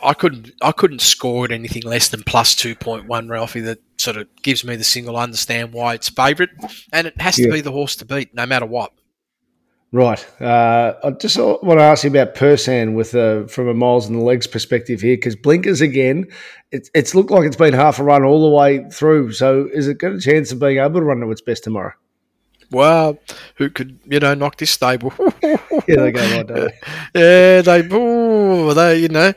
I 0.02 0.14
couldn't 0.14 0.50
I 0.60 0.72
couldn't 0.72 1.00
score 1.00 1.44
at 1.44 1.52
anything 1.52 1.82
less 1.82 2.08
than 2.08 2.22
plus 2.24 2.54
two 2.54 2.74
point 2.74 3.06
one, 3.06 3.28
Ralphie. 3.28 3.60
That 3.60 3.78
sort 3.96 4.16
of 4.16 4.28
gives 4.42 4.64
me 4.64 4.76
the 4.76 4.84
single 4.84 5.16
understand 5.16 5.72
why 5.72 5.94
it's 5.94 6.08
favourite, 6.08 6.50
and 6.92 7.06
it 7.06 7.20
has 7.20 7.36
to 7.36 7.50
be 7.50 7.60
the 7.60 7.72
horse 7.72 7.96
to 7.96 8.04
beat 8.04 8.34
no 8.34 8.46
matter 8.46 8.66
what. 8.66 8.92
Right. 9.94 10.26
Uh, 10.40 10.94
I 11.04 11.10
just 11.10 11.36
want 11.36 11.78
to 11.78 11.84
ask 11.84 12.02
you 12.02 12.08
about 12.08 12.34
Persan 12.34 12.94
with 12.94 13.14
uh, 13.14 13.46
from 13.46 13.68
a 13.68 13.74
miles 13.74 14.08
and 14.08 14.18
the 14.18 14.24
legs 14.24 14.46
perspective 14.46 15.02
here, 15.02 15.16
because 15.16 15.36
blinkers 15.36 15.82
again, 15.82 16.26
it's 16.70 16.90
it's 16.94 17.14
looked 17.14 17.30
like 17.30 17.44
it's 17.44 17.56
been 17.56 17.74
half 17.74 17.98
a 17.98 18.02
run 18.02 18.24
all 18.24 18.42
the 18.42 18.56
way 18.56 18.88
through. 18.90 19.32
So 19.32 19.68
is 19.72 19.88
it 19.88 19.98
got 19.98 20.12
a 20.12 20.20
chance 20.20 20.50
of 20.50 20.58
being 20.58 20.78
able 20.78 21.00
to 21.00 21.04
run 21.04 21.20
to 21.20 21.30
its 21.30 21.42
best 21.42 21.64
tomorrow? 21.64 21.92
Well, 22.72 23.18
who 23.56 23.68
could 23.70 23.98
you 24.06 24.18
know 24.18 24.34
knock 24.34 24.56
this 24.56 24.70
stable? 24.70 25.12
yeah, 25.42 25.56
they 25.86 26.12
go 26.12 26.42
they? 26.42 26.72
Yeah, 27.14 27.60
they, 27.62 27.80
ooh, 27.94 28.72
they 28.72 28.98
you 28.98 29.08
know, 29.08 29.32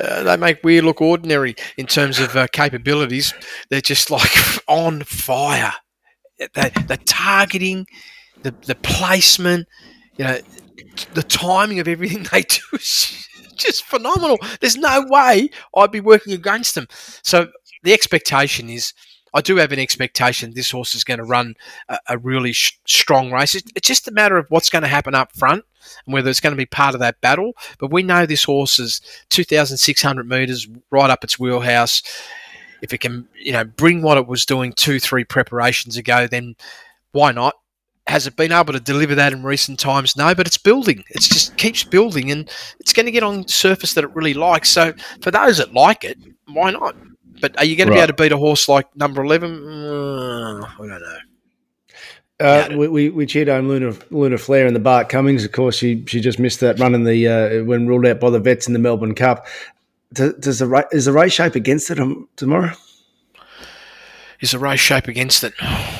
uh, 0.00 0.22
they 0.24 0.36
make 0.36 0.60
we 0.64 0.80
look 0.80 1.00
ordinary 1.00 1.54
in 1.76 1.86
terms 1.86 2.18
of 2.18 2.34
uh, 2.36 2.48
capabilities. 2.52 3.32
They're 3.70 3.80
just 3.80 4.10
like 4.10 4.30
on 4.68 5.02
fire. 5.04 5.72
They, 6.38 6.70
they're 6.86 6.98
targeting 7.06 7.86
the 8.42 8.54
the 8.66 8.76
placement, 8.76 9.68
you 10.18 10.24
know, 10.24 10.38
the 11.14 11.22
timing 11.22 11.80
of 11.80 11.88
everything 11.88 12.26
they 12.32 12.42
do 12.42 12.60
is 12.74 13.28
just 13.56 13.84
phenomenal. 13.84 14.38
There's 14.60 14.76
no 14.76 15.04
way 15.08 15.50
I'd 15.76 15.92
be 15.92 16.00
working 16.00 16.32
against 16.34 16.74
them. 16.74 16.86
So 17.22 17.48
the 17.84 17.92
expectation 17.92 18.68
is. 18.70 18.92
I 19.34 19.40
do 19.40 19.56
have 19.56 19.72
an 19.72 19.78
expectation 19.78 20.52
this 20.52 20.70
horse 20.70 20.94
is 20.94 21.04
going 21.04 21.18
to 21.18 21.24
run 21.24 21.54
a, 21.88 21.98
a 22.08 22.18
really 22.18 22.52
sh- 22.52 22.78
strong 22.86 23.32
race. 23.32 23.54
It's, 23.54 23.70
just 23.80 24.08
a 24.08 24.12
matter 24.12 24.36
of 24.36 24.46
what's 24.48 24.70
going 24.70 24.82
to 24.82 24.88
happen 24.88 25.14
up 25.14 25.34
front 25.34 25.64
and 26.06 26.12
whether 26.12 26.30
it's 26.30 26.40
going 26.40 26.52
to 26.52 26.56
be 26.56 26.66
part 26.66 26.94
of 26.94 27.00
that 27.00 27.20
battle. 27.20 27.52
But 27.78 27.92
we 27.92 28.02
know 28.02 28.26
this 28.26 28.44
horse 28.44 28.78
is 28.78 29.00
2,600 29.30 30.28
metres 30.28 30.68
right 30.90 31.10
up 31.10 31.24
its 31.24 31.38
wheelhouse. 31.38 32.02
If 32.82 32.92
it 32.92 32.98
can, 32.98 33.28
you 33.34 33.52
know, 33.52 33.64
bring 33.64 34.02
what 34.02 34.18
it 34.18 34.26
was 34.26 34.46
doing 34.46 34.72
two, 34.72 35.00
three 35.00 35.24
preparations 35.24 35.96
ago, 35.96 36.26
then 36.26 36.56
why 37.12 37.32
not? 37.32 37.54
has 38.08 38.26
it 38.26 38.36
been 38.36 38.52
able 38.52 38.72
to 38.72 38.80
deliver 38.80 39.14
that 39.14 39.34
in 39.34 39.42
recent 39.42 39.78
times? 39.78 40.16
No, 40.16 40.34
but 40.34 40.46
it's 40.46 40.56
building. 40.56 41.04
It 41.10 41.20
just 41.20 41.56
keeps 41.58 41.84
building, 41.84 42.30
and 42.30 42.50
it's 42.80 42.92
going 42.94 43.06
to 43.06 43.12
get 43.12 43.22
on 43.22 43.46
surface 43.46 43.92
that 43.94 44.04
it 44.04 44.14
really 44.14 44.34
likes. 44.34 44.70
So 44.70 44.94
for 45.20 45.30
those 45.30 45.58
that 45.58 45.74
like 45.74 46.04
it, 46.04 46.18
why 46.46 46.70
not? 46.70 46.96
But 47.40 47.58
are 47.58 47.64
you 47.64 47.76
going 47.76 47.88
to 47.88 47.92
right. 47.92 47.98
be 47.98 48.02
able 48.02 48.16
to 48.16 48.22
beat 48.22 48.32
a 48.32 48.36
horse 48.36 48.68
like 48.68 48.94
number 48.96 49.22
eleven? 49.22 49.66
Uh, 49.66 50.64
I 50.64 50.76
don't 50.78 50.88
know. 50.88 51.18
Uh, 52.40 52.68
we, 52.76 52.86
we, 52.86 53.10
we 53.10 53.26
cheered 53.26 53.48
on 53.48 53.66
Luna 53.66 53.94
Luna 54.10 54.38
Flair 54.38 54.66
and 54.66 54.76
the 54.76 54.80
Bart 54.80 55.08
Cummings. 55.08 55.44
Of 55.44 55.52
course, 55.52 55.76
she 55.76 56.04
she 56.06 56.20
just 56.20 56.38
missed 56.38 56.60
that 56.60 56.78
run 56.78 56.94
in 56.94 57.04
the 57.04 57.26
uh, 57.26 57.64
when 57.64 57.86
ruled 57.86 58.06
out 58.06 58.20
by 58.20 58.30
the 58.30 58.38
vets 58.38 58.66
in 58.66 58.72
the 58.72 58.78
Melbourne 58.78 59.14
Cup. 59.14 59.46
Does, 60.12 60.34
does 60.34 60.58
the 60.60 60.88
is 60.92 61.06
the 61.06 61.12
race 61.12 61.32
shape 61.32 61.54
against 61.54 61.90
it 61.90 61.98
tomorrow? 62.36 62.72
is 64.40 64.52
the 64.52 64.58
race 64.58 64.80
shape 64.80 65.08
against 65.08 65.42
it? 65.42 65.52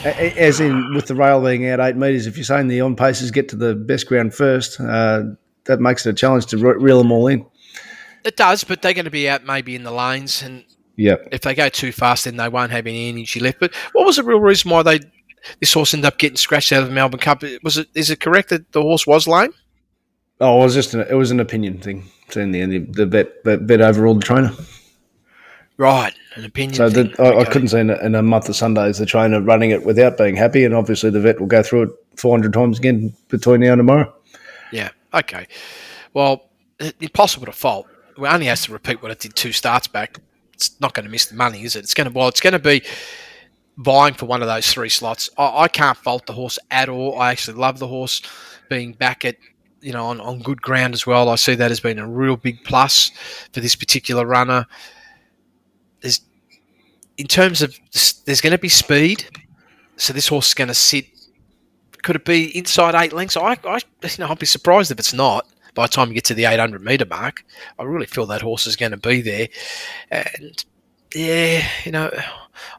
As 0.04 0.60
in, 0.60 0.94
with 0.94 1.06
the 1.06 1.14
rail 1.14 1.42
being 1.42 1.68
out 1.68 1.80
eight 1.80 1.96
metres, 1.96 2.26
if 2.26 2.36
you're 2.36 2.44
saying 2.44 2.68
the 2.68 2.80
on 2.80 2.96
paces 2.96 3.30
get 3.30 3.48
to 3.50 3.56
the 3.56 3.74
best 3.74 4.06
ground 4.06 4.34
first, 4.34 4.80
uh, 4.80 5.24
that 5.64 5.80
makes 5.80 6.06
it 6.06 6.10
a 6.10 6.12
challenge 6.14 6.46
to 6.46 6.56
reel 6.56 6.98
them 6.98 7.12
all 7.12 7.26
in. 7.26 7.44
It 8.24 8.36
does, 8.36 8.64
but 8.64 8.82
they're 8.82 8.94
going 8.94 9.06
to 9.06 9.10
be 9.10 9.28
out 9.28 9.44
maybe 9.44 9.74
in 9.74 9.82
the 9.82 9.90
lanes, 9.90 10.42
and 10.42 10.64
yep. 10.98 11.26
if 11.32 11.40
they 11.40 11.54
go 11.54 11.68
too 11.68 11.92
fast, 11.92 12.24
then 12.24 12.36
they 12.36 12.48
won't 12.48 12.70
have 12.70 12.86
any 12.86 13.08
energy 13.08 13.40
left. 13.40 13.60
But 13.60 13.74
what 13.92 14.04
was 14.04 14.16
the 14.16 14.22
real 14.22 14.40
reason 14.40 14.70
why 14.70 14.82
they 14.82 15.00
this 15.60 15.72
horse 15.72 15.94
ended 15.94 16.06
up 16.06 16.18
getting 16.18 16.36
scratched 16.36 16.72
out 16.72 16.82
of 16.82 16.88
the 16.88 16.94
Melbourne 16.94 17.20
Cup? 17.20 17.42
Was 17.62 17.78
it 17.78 17.88
is 17.94 18.10
it 18.10 18.20
correct 18.20 18.50
that 18.50 18.72
the 18.72 18.82
horse 18.82 19.06
was 19.06 19.26
lame? 19.26 19.54
Oh, 20.40 20.60
it 20.60 20.64
was 20.64 20.74
just 20.74 20.94
an, 20.94 21.00
it 21.00 21.14
was 21.14 21.30
an 21.30 21.40
opinion 21.40 21.78
thing. 21.78 22.04
So 22.30 22.40
in 22.40 22.52
the 22.52 22.60
end, 22.60 22.72
the, 22.72 22.78
the 22.78 23.06
vet, 23.06 23.44
vet, 23.44 23.60
vet 23.62 23.80
overruled 23.80 24.20
the 24.20 24.26
trainer. 24.26 24.52
Right, 25.78 26.12
an 26.34 26.44
opinion. 26.44 26.74
So 26.74 26.88
the, 26.88 27.14
I, 27.18 27.22
okay. 27.22 27.40
I, 27.40 27.44
couldn't 27.44 27.68
see 27.68 27.78
in 27.78 27.90
a, 27.90 27.96
in 27.98 28.14
a, 28.16 28.22
month 28.22 28.48
of 28.48 28.56
Sundays 28.56 28.98
the 28.98 29.06
trainer 29.06 29.40
running 29.40 29.70
it 29.70 29.84
without 29.84 30.18
being 30.18 30.34
happy, 30.34 30.64
and 30.64 30.74
obviously 30.74 31.10
the 31.10 31.20
vet 31.20 31.38
will 31.38 31.46
go 31.46 31.62
through 31.62 31.82
it 31.82 31.90
400 32.16 32.52
times 32.52 32.78
again 32.78 33.14
between 33.28 33.60
now 33.60 33.72
and 33.72 33.78
tomorrow. 33.78 34.12
Yeah. 34.72 34.90
Okay. 35.14 35.46
Well, 36.14 36.50
impossible 37.00 37.46
to 37.46 37.52
fault. 37.52 37.86
It 38.16 38.22
only 38.22 38.46
has 38.46 38.62
to 38.64 38.72
repeat 38.72 39.02
what 39.02 39.12
it 39.12 39.20
did 39.20 39.36
two 39.36 39.52
starts 39.52 39.86
back. 39.86 40.18
It's 40.58 40.80
not 40.80 40.92
going 40.92 41.04
to 41.04 41.10
miss 41.10 41.26
the 41.26 41.36
money, 41.36 41.62
is 41.62 41.76
it? 41.76 41.84
It's 41.84 41.94
going 41.94 42.08
to. 42.08 42.12
Well, 42.12 42.26
it's 42.26 42.40
going 42.40 42.52
to 42.52 42.58
be 42.58 42.82
vying 43.76 44.14
for 44.14 44.26
one 44.26 44.42
of 44.42 44.48
those 44.48 44.72
three 44.72 44.88
slots. 44.88 45.30
I, 45.38 45.62
I 45.62 45.68
can't 45.68 45.96
fault 45.96 46.26
the 46.26 46.32
horse 46.32 46.58
at 46.72 46.88
all. 46.88 47.16
I 47.20 47.30
actually 47.30 47.58
love 47.58 47.78
the 47.78 47.86
horse 47.86 48.22
being 48.68 48.92
back 48.92 49.24
at 49.24 49.36
you 49.80 49.92
know 49.92 50.06
on, 50.06 50.20
on 50.20 50.40
good 50.40 50.60
ground 50.60 50.94
as 50.94 51.06
well. 51.06 51.28
I 51.28 51.36
see 51.36 51.54
that 51.54 51.70
as 51.70 51.78
being 51.78 52.00
a 52.00 52.08
real 52.08 52.36
big 52.36 52.64
plus 52.64 53.12
for 53.52 53.60
this 53.60 53.76
particular 53.76 54.26
runner. 54.26 54.66
There's 56.00 56.22
in 57.18 57.28
terms 57.28 57.62
of 57.62 57.78
there's 58.24 58.40
going 58.40 58.50
to 58.50 58.58
be 58.58 58.68
speed, 58.68 59.26
so 59.96 60.12
this 60.12 60.26
horse 60.26 60.48
is 60.48 60.54
going 60.54 60.68
to 60.68 60.74
sit. 60.74 61.06
Could 62.02 62.16
it 62.16 62.24
be 62.24 62.56
inside 62.58 62.96
eight 62.96 63.12
lengths? 63.12 63.36
I, 63.36 63.56
I 63.64 63.78
you 64.02 64.10
know, 64.18 64.28
I'd 64.28 64.40
be 64.40 64.46
surprised 64.46 64.90
if 64.90 64.98
it's 64.98 65.14
not 65.14 65.46
by 65.78 65.84
the 65.84 65.92
time 65.92 66.08
you 66.08 66.14
get 66.14 66.24
to 66.24 66.34
the 66.34 66.44
800 66.44 66.82
metre 66.82 67.06
mark. 67.06 67.44
I 67.78 67.84
really 67.84 68.06
feel 68.06 68.26
that 68.26 68.42
horse 68.42 68.66
is 68.66 68.74
going 68.74 68.90
to 68.90 68.96
be 68.96 69.20
there. 69.20 69.46
And 70.10 70.64
yeah, 71.14 71.64
you 71.84 71.92
know, 71.92 72.10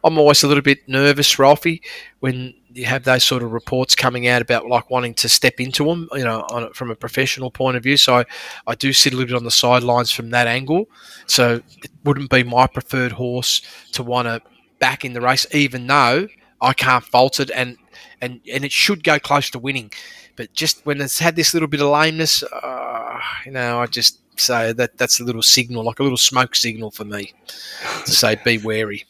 I'm 0.04 0.18
always 0.18 0.44
a 0.44 0.50
little 0.50 0.62
bit 0.62 0.80
nervous, 0.86 1.40
Ralphie, 1.40 1.82
when 2.20 2.54
you 2.74 2.84
have 2.88 3.06
those 3.06 3.24
sort 3.24 3.42
of 3.42 3.54
reports 3.54 3.96
coming 3.96 4.28
out 4.28 4.42
about 4.42 4.68
like 4.68 4.90
wanting 4.90 5.14
to 5.14 5.30
step 5.30 5.62
into 5.62 5.86
them, 5.86 6.10
you 6.12 6.26
know, 6.26 6.42
on, 6.50 6.74
from 6.74 6.92
a 6.92 6.96
professional 6.96 7.50
point 7.50 7.78
of 7.78 7.84
view. 7.84 7.96
So 7.96 8.18
I, 8.18 8.26
I 8.68 8.76
do 8.76 8.92
sit 8.92 9.14
a 9.14 9.16
little 9.16 9.30
bit 9.30 9.38
on 9.38 9.46
the 9.46 9.50
sidelines 9.50 10.12
from 10.12 10.32
that 10.32 10.48
angle. 10.48 10.90
So 11.26 11.62
it 11.82 11.92
wouldn't 12.04 12.30
be 12.30 12.44
my 12.44 12.68
preferred 12.68 13.14
horse 13.14 13.62
to 13.94 14.04
want 14.04 14.28
to 14.28 14.42
back 14.80 15.06
in 15.06 15.14
the 15.14 15.22
race, 15.22 15.48
even 15.54 15.88
though 15.88 16.28
I 16.60 16.74
can't 16.74 17.06
fault 17.06 17.40
it 17.40 17.50
and, 17.56 17.78
and, 18.22 18.42
and 18.52 18.66
it 18.66 18.72
should 18.72 19.04
go 19.04 19.20
close 19.20 19.50
to 19.52 19.60
winning. 19.60 19.92
But 20.36 20.54
just 20.54 20.86
when 20.86 21.02
it's 21.02 21.20
had 21.20 21.36
this 21.36 21.54
little 21.54 21.68
bit 21.68 21.82
of 21.82 21.88
lameness, 21.90 22.44
uh, 22.44 23.20
you 23.46 23.52
know, 23.52 23.80
I 23.80 23.88
just 23.88 24.20
say 24.40 24.72
that 24.72 24.98
that's 24.98 25.20
a 25.20 25.24
little 25.24 25.42
signal, 25.42 25.84
like 25.84 26.00
a 26.00 26.04
little 26.04 26.18
smoke 26.18 26.56
signal 26.56 26.92
for 26.92 27.06
me 27.06 27.34
to 28.06 28.12
say 28.12 28.38
be 28.44 28.58
wary. 28.58 29.06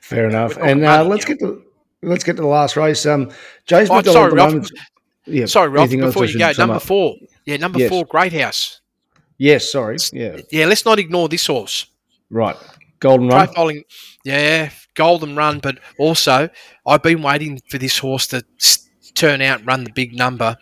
Fair 0.00 0.28
enough. 0.28 0.56
And 0.58 0.84
uh, 0.84 1.04
let's 1.04 1.24
get 1.24 1.38
to 1.40 1.64
let's 2.02 2.24
get 2.24 2.36
to 2.36 2.42
the 2.42 2.48
last 2.48 2.76
race. 2.76 3.04
Um, 3.06 3.30
James 3.66 3.88
oh, 3.90 4.02
sorry, 4.02 4.32
Ralph. 4.32 4.68
Yeah, 5.26 5.46
sorry, 5.46 5.68
Ralph. 5.68 5.90
Before 5.90 6.24
you 6.24 6.38
go, 6.38 6.52
number 6.56 6.76
up? 6.76 6.82
four. 6.82 7.16
Yeah, 7.44 7.56
number 7.56 7.78
yes. 7.78 7.88
four, 7.88 8.04
Great 8.06 8.32
House. 8.32 8.80
Yes, 9.38 9.70
sorry. 9.70 9.96
Yeah, 10.12 10.40
yeah. 10.50 10.66
Let's 10.66 10.84
not 10.84 10.98
ignore 10.98 11.28
this 11.28 11.46
horse. 11.46 11.86
Right, 12.30 12.56
Golden 13.00 13.28
Run. 13.28 13.48
Profiling, 13.48 13.82
yeah, 14.24 14.70
Golden 14.94 15.34
Run. 15.36 15.58
But 15.58 15.78
also, 15.98 16.48
I've 16.86 17.02
been 17.02 17.22
waiting 17.22 17.60
for 17.68 17.78
this 17.78 17.98
horse 17.98 18.26
to 18.28 18.44
turn 19.14 19.42
out 19.42 19.66
run 19.66 19.84
the 19.84 19.92
big 19.92 20.14
number 20.14 20.56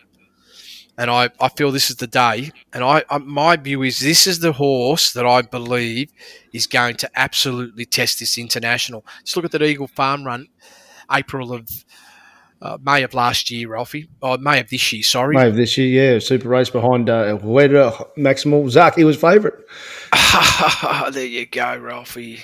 and 0.99 1.12
I, 1.12 1.30
I 1.40 1.49
feel 1.49 1.71
this 1.71 1.90
is 1.90 1.97
the 1.97 2.09
day. 2.09 2.50
And 2.73 2.83
I, 2.83 3.04
I, 3.09 3.18
my 3.18 3.57
view 3.57 3.83
is 3.85 4.00
this 4.00 4.26
is 4.26 4.40
the 4.40 4.52
horse 4.52 5.12
that 5.12 5.25
I 5.25 5.42
believe 5.42 6.11
is 6.52 6.66
going 6.66 6.97
to 6.97 7.11
absolutely 7.14 7.85
test 7.85 8.18
this 8.18 8.37
international. 8.37 9.07
Just 9.25 9.37
look 9.37 9.45
at 9.45 9.52
that 9.52 9.62
Eagle 9.62 9.87
Farm 9.87 10.25
run, 10.25 10.49
April 11.11 11.52
of 11.52 11.71
uh, 12.61 12.79
May 12.83 13.03
of 13.03 13.15
last 13.15 13.50
year, 13.50 13.69
Ralphie. 13.69 14.09
Oh, 14.23 14.37
May 14.37 14.61
of 14.61 14.71
this 14.71 14.93
year, 14.93 15.03
sorry. 15.03 15.37
May 15.37 15.49
of 15.49 15.57
this 15.57 15.79
year, 15.79 16.15
yeah. 16.15 16.19
Super 16.19 16.49
race 16.49 16.71
behind 16.71 17.09
uh, 17.09 17.37
Huerta 17.38 18.09
Maximal. 18.17 18.69
Zaki 18.71 19.05
was 19.05 19.17
favourite. 19.17 19.57
there 21.12 21.25
you 21.25 21.47
go, 21.47 21.77
Ralphie 21.79 22.41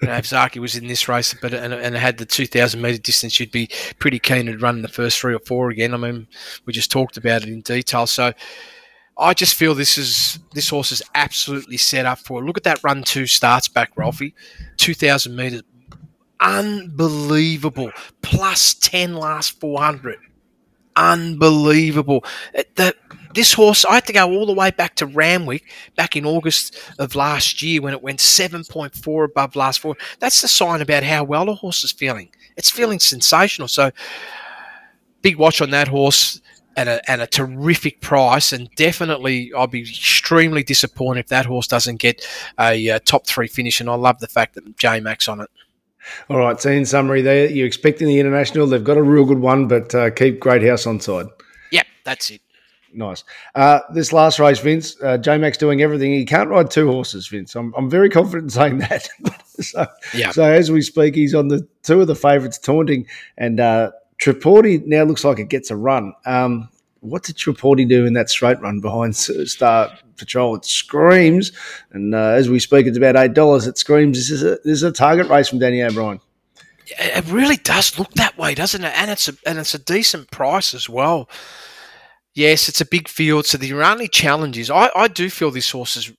you 0.00 0.08
know, 0.08 0.16
if 0.16 0.26
Zaki 0.26 0.58
was 0.58 0.76
in 0.76 0.86
this 0.86 1.08
race 1.08 1.34
but 1.34 1.54
and, 1.54 1.72
and 1.72 1.96
had 1.96 2.18
the 2.18 2.26
2,000 2.26 2.80
metre 2.80 2.98
distance, 2.98 3.38
you'd 3.38 3.50
be 3.50 3.70
pretty 3.98 4.18
keen 4.18 4.46
to 4.46 4.56
run 4.58 4.82
the 4.82 4.88
first 4.88 5.18
three 5.18 5.34
or 5.34 5.40
four 5.40 5.70
again. 5.70 5.94
I 5.94 5.96
mean, 5.96 6.26
we 6.66 6.72
just 6.72 6.90
talked 6.90 7.16
about 7.16 7.42
it 7.42 7.48
in 7.48 7.60
detail. 7.62 8.06
So 8.06 8.32
I 9.16 9.34
just 9.34 9.54
feel 9.54 9.74
this 9.74 9.96
is 9.96 10.38
this 10.52 10.68
horse 10.68 10.92
is 10.92 11.02
absolutely 11.14 11.76
set 11.76 12.06
up 12.06 12.18
for. 12.18 12.42
it. 12.42 12.44
Look 12.44 12.58
at 12.58 12.64
that 12.64 12.82
run 12.82 13.02
two 13.02 13.26
starts 13.26 13.68
back, 13.68 13.92
Ralphie, 13.96 14.34
2,000 14.76 15.34
metres, 15.34 15.62
unbelievable. 16.40 17.90
Plus 18.22 18.74
10 18.74 19.14
last 19.14 19.58
400, 19.60 20.18
unbelievable. 20.96 22.24
The 22.74 22.94
this 23.34 23.52
horse, 23.52 23.84
I 23.84 23.94
had 23.94 24.06
to 24.06 24.12
go 24.12 24.30
all 24.30 24.46
the 24.46 24.54
way 24.54 24.70
back 24.70 24.94
to 24.96 25.06
Randwick 25.06 25.64
back 25.96 26.16
in 26.16 26.24
August 26.24 26.78
of 27.00 27.16
last 27.16 27.62
year 27.62 27.82
when 27.82 27.92
it 27.92 28.02
went 28.02 28.20
7.4 28.20 29.24
above 29.24 29.56
last 29.56 29.80
four. 29.80 29.96
That's 30.20 30.40
the 30.40 30.48
sign 30.48 30.80
about 30.80 31.02
how 31.02 31.24
well 31.24 31.48
a 31.48 31.54
horse 31.54 31.82
is 31.82 31.90
feeling. 31.90 32.30
It's 32.56 32.70
feeling 32.70 33.00
sensational. 33.00 33.66
So, 33.66 33.90
big 35.20 35.36
watch 35.36 35.60
on 35.60 35.70
that 35.70 35.88
horse 35.88 36.40
at 36.76 36.86
a, 36.86 37.22
a 37.22 37.26
terrific 37.26 38.00
price. 38.00 38.52
And 38.52 38.70
definitely, 38.76 39.52
I'll 39.52 39.66
be 39.66 39.80
extremely 39.80 40.62
disappointed 40.62 41.20
if 41.20 41.28
that 41.28 41.46
horse 41.46 41.66
doesn't 41.66 41.96
get 41.96 42.24
a, 42.58 42.88
a 42.88 43.00
top 43.00 43.26
three 43.26 43.48
finish. 43.48 43.80
And 43.80 43.90
I 43.90 43.94
love 43.94 44.20
the 44.20 44.28
fact 44.28 44.54
that 44.54 44.76
J 44.76 45.00
Mac's 45.00 45.28
on 45.28 45.40
it. 45.40 45.50
All 46.28 46.38
right. 46.38 46.60
So, 46.60 46.70
in 46.70 46.84
summary, 46.84 47.22
there 47.22 47.48
you're 47.50 47.66
expecting 47.66 48.08
the 48.08 48.20
international. 48.20 48.66
They've 48.66 48.82
got 48.82 48.96
a 48.96 49.02
real 49.02 49.24
good 49.24 49.40
one, 49.40 49.68
but 49.68 49.94
uh, 49.94 50.10
keep 50.10 50.40
Great 50.40 50.62
House 50.62 50.86
on 50.86 51.00
side. 51.00 51.26
Yep, 51.70 51.86
that's 52.04 52.30
it. 52.30 52.40
Nice. 52.94 53.24
Uh, 53.54 53.80
this 53.92 54.12
last 54.12 54.38
race, 54.38 54.60
Vince, 54.60 54.96
uh, 55.02 55.18
J 55.18 55.36
Mac's 55.36 55.58
doing 55.58 55.82
everything. 55.82 56.12
He 56.12 56.24
can't 56.24 56.48
ride 56.48 56.70
two 56.70 56.86
horses, 56.86 57.26
Vince. 57.26 57.56
I'm, 57.56 57.74
I'm 57.76 57.90
very 57.90 58.08
confident 58.08 58.44
in 58.44 58.50
saying 58.50 58.78
that. 58.78 59.08
so, 59.60 59.86
yeah. 60.14 60.30
so 60.30 60.44
as 60.44 60.70
we 60.70 60.80
speak, 60.80 61.16
he's 61.16 61.34
on 61.34 61.48
the 61.48 61.66
two 61.82 62.00
of 62.00 62.06
the 62.06 62.14
favourites, 62.14 62.58
Taunting 62.58 63.06
and 63.36 63.58
uh, 63.58 63.90
Tripodi. 64.18 64.86
Now 64.86 65.02
looks 65.02 65.24
like 65.24 65.38
it 65.40 65.48
gets 65.48 65.70
a 65.70 65.76
run. 65.76 66.12
Um, 66.24 66.68
what 67.04 67.22
did 67.22 67.36
Tripodi 67.36 67.86
do 67.86 68.06
in 68.06 68.14
that 68.14 68.30
straight 68.30 68.60
run 68.60 68.80
behind 68.80 69.14
Star 69.14 69.90
Patrol? 70.16 70.56
It 70.56 70.64
screams, 70.64 71.52
and 71.92 72.14
uh, 72.14 72.18
as 72.18 72.48
we 72.48 72.58
speak, 72.58 72.86
it's 72.86 72.96
about 72.96 73.16
eight 73.16 73.34
dollars. 73.34 73.66
It 73.66 73.76
screams. 73.78 74.16
This 74.16 74.30
is 74.30 74.42
a 74.42 74.58
this 74.64 74.76
is 74.76 74.82
a 74.82 74.92
target 74.92 75.28
race 75.28 75.48
from 75.48 75.58
Danny 75.58 75.82
O'Brien. 75.82 76.20
It 76.86 77.26
really 77.30 77.56
does 77.56 77.98
look 77.98 78.12
that 78.14 78.36
way, 78.38 78.54
doesn't 78.54 78.84
it? 78.84 78.92
And 78.96 79.10
it's 79.10 79.28
a 79.28 79.34
and 79.46 79.58
it's 79.58 79.74
a 79.74 79.78
decent 79.78 80.30
price 80.30 80.74
as 80.74 80.88
well. 80.88 81.28
Yes, 82.34 82.68
it's 82.68 82.80
a 82.80 82.86
big 82.86 83.08
field, 83.08 83.46
so 83.46 83.58
the 83.58 83.72
only 83.74 84.08
challenge 84.08 84.58
is 84.58 84.70
I, 84.70 84.90
I 84.96 85.08
do 85.08 85.30
feel 85.30 85.50
this 85.50 85.70
horse 85.70 85.96
is, 85.96 86.08
you 86.08 86.16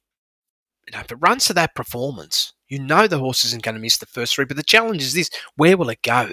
know, 0.93 0.99
if 0.99 1.11
it 1.11 1.17
runs 1.19 1.45
to 1.47 1.53
that 1.53 1.75
performance, 1.75 2.53
you 2.69 2.79
know 2.79 3.05
the 3.07 3.19
horse 3.19 3.43
isn't 3.43 3.63
going 3.63 3.75
to 3.75 3.81
miss 3.81 3.97
the 3.97 4.05
first 4.05 4.35
three. 4.35 4.45
But 4.45 4.57
the 4.57 4.63
challenge 4.63 5.01
is 5.01 5.13
this: 5.13 5.29
where 5.55 5.77
will 5.77 5.89
it 5.89 6.01
go? 6.03 6.31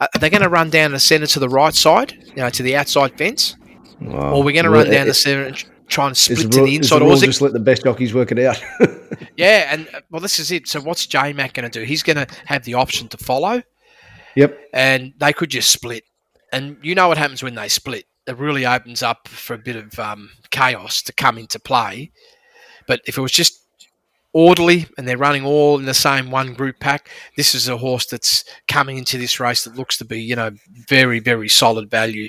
Are 0.00 0.08
they 0.20 0.30
going 0.30 0.42
to 0.42 0.48
run 0.48 0.70
down 0.70 0.92
the 0.92 1.00
centre 1.00 1.26
to 1.26 1.40
the 1.40 1.48
right 1.48 1.74
side, 1.74 2.12
you 2.12 2.36
know, 2.36 2.50
to 2.50 2.62
the 2.62 2.76
outside 2.76 3.18
fence, 3.18 3.56
or 4.00 4.42
we're 4.44 4.52
going 4.52 4.64
to 4.64 4.70
run 4.70 4.90
down 4.90 5.06
the 5.06 5.14
centre 5.14 5.42
and 5.42 5.64
try 5.88 6.06
and 6.06 6.16
split 6.16 6.52
to 6.52 6.64
the 6.64 6.76
inside? 6.76 7.02
Or 7.02 7.16
just 7.16 7.40
let 7.40 7.52
the 7.52 7.60
best 7.60 7.82
jockeys 7.82 8.14
work 8.14 8.30
it 8.30 8.38
out? 8.38 8.62
yeah, 9.36 9.72
and 9.72 9.88
uh, 9.92 10.00
well, 10.10 10.20
this 10.20 10.38
is 10.38 10.52
it. 10.52 10.68
So 10.68 10.80
what's 10.80 11.06
J 11.06 11.32
Mac 11.32 11.54
going 11.54 11.68
to 11.68 11.80
do? 11.80 11.84
He's 11.84 12.04
going 12.04 12.16
to 12.16 12.26
have 12.46 12.64
the 12.64 12.74
option 12.74 13.08
to 13.08 13.16
follow. 13.16 13.62
Yep. 14.36 14.56
And 14.72 15.14
they 15.18 15.32
could 15.32 15.50
just 15.50 15.72
split, 15.72 16.04
and 16.52 16.76
you 16.80 16.94
know 16.94 17.08
what 17.08 17.18
happens 17.18 17.42
when 17.42 17.56
they 17.56 17.68
split 17.68 18.04
it 18.28 18.36
really 18.36 18.66
opens 18.66 19.02
up 19.02 19.26
for 19.26 19.54
a 19.54 19.58
bit 19.58 19.74
of 19.74 19.98
um, 19.98 20.30
chaos 20.50 21.02
to 21.02 21.12
come 21.12 21.38
into 21.38 21.58
play. 21.58 22.12
But 22.86 23.00
if 23.06 23.16
it 23.16 23.22
was 23.22 23.32
just 23.32 23.64
orderly 24.32 24.86
and 24.96 25.06
they're 25.06 25.16
running 25.18 25.44
all 25.44 25.78
in 25.78 25.84
the 25.84 25.94
same 25.94 26.30
one 26.30 26.54
group 26.54 26.80
pack, 26.80 27.10
this 27.36 27.54
is 27.54 27.68
a 27.68 27.76
horse 27.76 28.06
that's 28.06 28.44
coming 28.66 28.98
into 28.98 29.18
this 29.18 29.40
race 29.40 29.64
that 29.64 29.76
looks 29.76 29.96
to 29.98 30.04
be, 30.04 30.20
you 30.20 30.36
know, 30.36 30.50
very, 30.88 31.20
very 31.20 31.48
solid 31.48 31.90
value. 31.90 32.28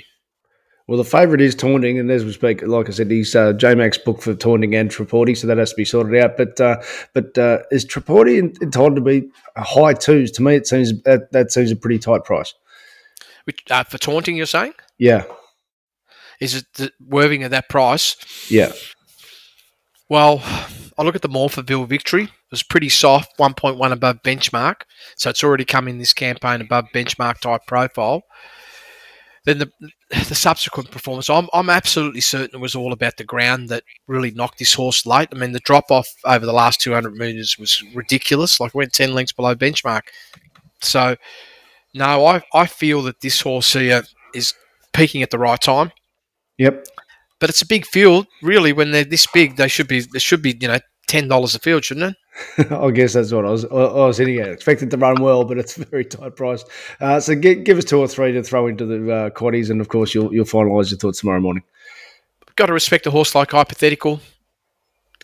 Well, 0.86 0.98
the 0.98 1.04
favourite 1.04 1.40
is 1.40 1.54
Taunting, 1.54 2.00
and 2.00 2.10
as 2.10 2.24
we 2.24 2.32
speak, 2.32 2.66
like 2.66 2.88
I 2.88 2.92
said, 2.92 3.12
he's 3.12 3.36
uh, 3.36 3.52
J 3.52 3.76
Mac's 3.76 3.98
booked 3.98 4.24
for 4.24 4.34
Taunting 4.34 4.74
and 4.74 4.90
Tripodi, 4.90 5.36
so 5.36 5.46
that 5.46 5.56
has 5.56 5.70
to 5.70 5.76
be 5.76 5.84
sorted 5.84 6.20
out. 6.20 6.36
But 6.36 6.60
uh, 6.60 6.82
but 7.14 7.38
uh, 7.38 7.58
is 7.70 7.84
Tripodi 7.84 8.40
entitled 8.60 8.96
to 8.96 9.00
be 9.00 9.30
a 9.54 9.62
high 9.62 9.92
twos? 9.92 10.32
To 10.32 10.42
me, 10.42 10.56
it 10.56 10.66
seems 10.66 11.00
that, 11.02 11.30
that 11.30 11.52
seems 11.52 11.70
a 11.70 11.76
pretty 11.76 12.00
tight 12.00 12.24
price. 12.24 12.54
Which, 13.44 13.62
uh, 13.70 13.84
for 13.84 13.98
Taunting, 13.98 14.34
you're 14.34 14.46
saying? 14.46 14.72
Yeah 14.98 15.22
is 16.40 16.54
it 16.54 16.64
the 16.74 16.90
worthing 16.98 17.42
at 17.42 17.50
that 17.52 17.68
price? 17.68 18.16
Yeah. 18.50 18.72
Well, 20.08 20.42
I 21.00 21.02
look 21.02 21.16
at 21.16 21.22
the 21.22 21.30
Morphettville 21.30 21.88
victory. 21.88 22.24
It 22.24 22.30
was 22.50 22.62
pretty 22.62 22.90
soft, 22.90 23.38
1.1 23.38 23.90
above 23.90 24.22
benchmark. 24.22 24.82
So 25.16 25.30
it's 25.30 25.42
already 25.42 25.64
come 25.64 25.88
in 25.88 25.96
this 25.96 26.12
campaign 26.12 26.60
above 26.60 26.88
benchmark 26.94 27.40
type 27.40 27.62
profile. 27.66 28.22
Then 29.46 29.60
the 29.60 29.70
the 30.28 30.34
subsequent 30.34 30.90
performance, 30.90 31.30
I'm, 31.30 31.48
I'm 31.54 31.70
absolutely 31.70 32.20
certain 32.20 32.56
it 32.58 32.60
was 32.60 32.74
all 32.74 32.92
about 32.92 33.16
the 33.16 33.24
ground 33.24 33.70
that 33.70 33.84
really 34.08 34.30
knocked 34.32 34.58
this 34.58 34.74
horse 34.74 35.06
late. 35.06 35.30
I 35.32 35.38
mean, 35.38 35.52
the 35.52 35.60
drop 35.60 35.90
off 35.90 36.06
over 36.26 36.44
the 36.44 36.52
last 36.52 36.82
200 36.82 37.14
metres 37.14 37.56
was 37.58 37.82
ridiculous. 37.94 38.60
Like, 38.60 38.74
went 38.74 38.92
10 38.92 39.14
lengths 39.14 39.32
below 39.32 39.54
benchmark. 39.54 40.02
So, 40.82 41.16
no, 41.94 42.26
I, 42.26 42.42
I 42.52 42.66
feel 42.66 43.00
that 43.04 43.22
this 43.22 43.40
horse 43.40 43.72
here 43.72 44.02
is 44.34 44.52
peaking 44.92 45.22
at 45.22 45.30
the 45.30 45.38
right 45.38 45.60
time. 45.60 45.92
Yep. 46.58 46.86
But 47.38 47.48
it's 47.48 47.62
a 47.62 47.66
big 47.66 47.86
field. 47.86 48.26
Really, 48.42 48.74
when 48.74 48.90
they're 48.90 49.04
this 49.04 49.26
big, 49.26 49.56
they 49.56 49.68
should 49.68 49.88
be. 49.88 50.00
They 50.00 50.18
should 50.18 50.42
be, 50.42 50.58
you 50.60 50.68
know, 50.68 50.78
ten 51.10 51.26
dollars 51.26 51.56
a 51.56 51.58
field, 51.58 51.84
shouldn't 51.84 52.14
it? 52.58 52.72
I 52.72 52.90
guess 52.92 53.14
that's 53.14 53.32
what 53.32 53.44
I 53.44 53.50
was. 53.50 53.64
I 53.64 54.06
was 54.06 54.16
hitting 54.16 54.38
at. 54.38 54.48
Expected 54.48 54.90
to 54.92 54.96
run 54.96 55.20
well, 55.20 55.44
but 55.44 55.58
it's 55.58 55.76
a 55.76 55.84
very 55.84 56.04
tight 56.04 56.36
price. 56.36 56.64
Uh, 57.00 57.18
so 57.18 57.34
give, 57.34 57.64
give 57.64 57.76
us 57.78 57.84
two 57.84 57.98
or 57.98 58.06
three 58.06 58.32
to 58.32 58.42
throw 58.42 58.68
into 58.68 58.86
the 58.86 59.12
uh, 59.12 59.30
quaddies, 59.30 59.70
and 59.70 59.80
of 59.80 59.88
course 59.88 60.14
you'll 60.14 60.32
you'll 60.32 60.44
finalise 60.44 60.90
your 60.90 60.98
thoughts 60.98 61.20
tomorrow 61.20 61.40
morning. 61.40 61.64
Got 62.54 62.66
to 62.66 62.72
respect 62.72 63.06
a 63.06 63.10
horse 63.10 63.34
like 63.34 63.50
hypothetical. 63.50 64.20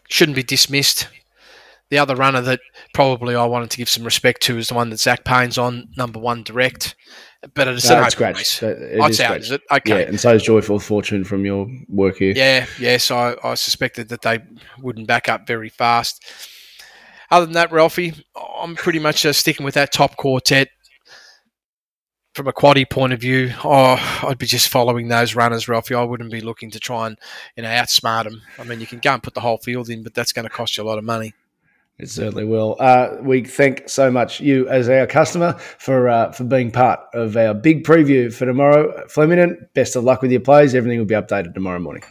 Shouldn't 0.08 0.36
be 0.36 0.42
dismissed. 0.42 1.08
The 1.90 1.98
other 1.98 2.16
runner 2.16 2.40
that 2.40 2.60
probably 2.94 3.36
I 3.36 3.44
wanted 3.44 3.70
to 3.70 3.76
give 3.76 3.88
some 3.88 4.04
respect 4.04 4.42
to 4.42 4.58
is 4.58 4.68
the 4.68 4.74
one 4.74 4.90
that 4.90 4.98
Zach 4.98 5.24
Payne's 5.24 5.56
on, 5.58 5.88
number 5.96 6.18
one 6.18 6.42
direct. 6.42 6.96
But 7.54 7.68
it's 7.68 7.88
No, 7.88 7.92
an 7.94 7.98
open 8.00 8.10
scratched. 8.10 8.38
race. 8.38 8.62
It 8.62 8.98
Oh, 9.00 9.06
it's 9.06 9.20
out, 9.20 9.36
is 9.38 9.50
it? 9.52 9.60
Okay. 9.70 10.00
Yeah, 10.00 10.08
and 10.08 10.18
so 10.18 10.34
is 10.34 10.42
Joyful 10.42 10.80
Fortune 10.80 11.22
from 11.22 11.44
your 11.44 11.68
work 11.88 12.16
here. 12.16 12.32
Yeah, 12.34 12.66
yeah. 12.80 12.96
So 12.96 13.16
I, 13.16 13.50
I 13.50 13.54
suspected 13.54 14.08
that 14.08 14.22
they 14.22 14.40
wouldn't 14.80 15.06
back 15.06 15.28
up 15.28 15.46
very 15.46 15.68
fast. 15.68 16.24
Other 17.30 17.46
than 17.46 17.54
that, 17.54 17.70
Ralphie, 17.70 18.14
I'm 18.60 18.74
pretty 18.74 18.98
much 18.98 19.24
uh, 19.24 19.32
sticking 19.32 19.64
with 19.64 19.74
that 19.74 19.92
top 19.92 20.16
quartet. 20.16 20.68
From 22.34 22.48
a 22.48 22.52
quaddy 22.52 22.88
point 22.88 23.14
of 23.14 23.20
view, 23.20 23.52
oh, 23.64 24.20
I'd 24.28 24.36
be 24.36 24.44
just 24.44 24.68
following 24.68 25.08
those 25.08 25.34
runners, 25.34 25.68
Ralphie. 25.68 25.94
I 25.94 26.02
wouldn't 26.02 26.30
be 26.30 26.42
looking 26.42 26.70
to 26.72 26.78
try 26.80 27.06
and 27.06 27.16
you 27.56 27.62
know 27.62 27.68
outsmart 27.70 28.24
them. 28.24 28.42
I 28.58 28.64
mean, 28.64 28.78
you 28.80 28.86
can 28.86 28.98
go 28.98 29.14
and 29.14 29.22
put 29.22 29.32
the 29.34 29.40
whole 29.40 29.56
field 29.56 29.88
in, 29.88 30.02
but 30.02 30.12
that's 30.14 30.32
going 30.32 30.44
to 30.44 30.50
cost 30.50 30.76
you 30.76 30.82
a 30.82 30.84
lot 30.84 30.98
of 30.98 31.04
money. 31.04 31.32
It 31.98 32.10
certainly 32.10 32.44
will. 32.44 32.76
Uh, 32.78 33.16
we 33.22 33.42
thank 33.42 33.88
so 33.88 34.10
much 34.10 34.40
you 34.40 34.68
as 34.68 34.88
our 34.88 35.06
customer 35.06 35.54
for 35.54 36.08
uh, 36.10 36.30
for 36.30 36.44
being 36.44 36.70
part 36.70 37.00
of 37.14 37.36
our 37.38 37.54
big 37.54 37.84
preview 37.84 38.32
for 38.32 38.44
tomorrow. 38.44 39.06
Flemington, 39.08 39.66
best 39.72 39.96
of 39.96 40.04
luck 40.04 40.20
with 40.20 40.30
your 40.30 40.40
plays. 40.40 40.74
Everything 40.74 40.98
will 40.98 41.06
be 41.06 41.14
updated 41.14 41.54
tomorrow 41.54 41.78
morning. 41.78 42.02